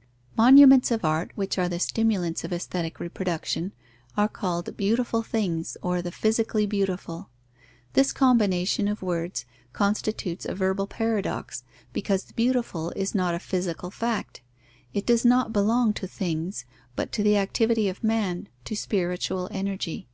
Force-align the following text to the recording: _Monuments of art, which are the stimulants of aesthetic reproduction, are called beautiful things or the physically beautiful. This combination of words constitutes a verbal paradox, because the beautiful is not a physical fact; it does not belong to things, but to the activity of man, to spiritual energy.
_Monuments 0.34 0.90
of 0.90 1.04
art, 1.04 1.30
which 1.34 1.58
are 1.58 1.68
the 1.68 1.78
stimulants 1.78 2.42
of 2.42 2.54
aesthetic 2.54 2.98
reproduction, 3.00 3.72
are 4.16 4.30
called 4.30 4.74
beautiful 4.74 5.22
things 5.22 5.76
or 5.82 6.00
the 6.00 6.10
physically 6.10 6.64
beautiful. 6.64 7.28
This 7.92 8.10
combination 8.10 8.88
of 8.88 9.02
words 9.02 9.44
constitutes 9.74 10.46
a 10.46 10.54
verbal 10.54 10.86
paradox, 10.86 11.64
because 11.92 12.24
the 12.24 12.32
beautiful 12.32 12.92
is 12.96 13.14
not 13.14 13.34
a 13.34 13.38
physical 13.38 13.90
fact; 13.90 14.40
it 14.94 15.04
does 15.04 15.26
not 15.26 15.52
belong 15.52 15.92
to 15.92 16.06
things, 16.06 16.64
but 16.96 17.12
to 17.12 17.22
the 17.22 17.36
activity 17.36 17.86
of 17.90 18.02
man, 18.02 18.48
to 18.64 18.74
spiritual 18.74 19.48
energy. 19.52 20.08